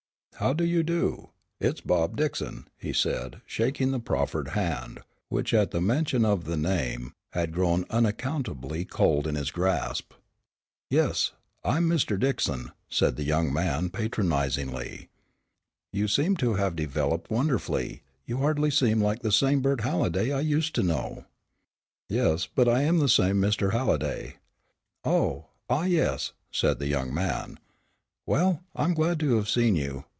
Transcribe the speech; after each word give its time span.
"How 0.35 0.53
do 0.53 0.65
you 0.65 0.81
do? 0.81 1.29
It's 1.59 1.81
Bob 1.81 2.17
Dickson," 2.17 2.67
he 2.79 2.93
said, 2.93 3.41
shaking 3.45 3.91
the 3.91 3.99
proffered 3.99 4.47
hand, 4.47 4.99
which 5.29 5.53
at 5.53 5.69
the 5.69 5.79
mention 5.79 6.25
of 6.25 6.45
the 6.45 6.57
name, 6.57 7.13
had 7.33 7.53
grown 7.53 7.85
unaccountably 7.91 8.83
cold 8.83 9.27
in 9.27 9.35
his 9.35 9.51
grasp. 9.51 10.13
"Yes, 10.89 11.33
I'm 11.63 11.87
Mr. 11.87 12.19
Dickson," 12.19 12.71
said 12.89 13.17
the 13.17 13.23
young 13.23 13.53
man, 13.53 13.91
patronizingly. 13.91 15.09
"You 15.93 16.07
seem 16.07 16.35
to 16.37 16.55
have 16.55 16.75
developed 16.75 17.29
wonderfully, 17.29 18.01
you 18.25 18.39
hardly 18.39 18.71
seem 18.71 18.99
like 18.99 19.21
the 19.21 19.31
same 19.31 19.61
Bert 19.61 19.81
Halliday 19.81 20.31
I 20.33 20.39
used 20.39 20.73
to 20.73 20.81
know." 20.81 21.25
"Yes, 22.09 22.47
but 22.47 22.67
I'm 22.67 22.97
the 22.97 23.09
same 23.09 23.39
Mr. 23.39 23.73
Halliday." 23.73 24.37
"Oh 25.05 25.49
ah 25.69 25.83
yes," 25.83 26.31
said 26.51 26.79
the 26.79 26.87
young 26.87 27.13
man, 27.13 27.59
"well, 28.25 28.63
I'm 28.75 28.95
glad 28.95 29.19
to 29.19 29.35
have 29.35 29.47
seen 29.47 29.75
you. 29.75 30.05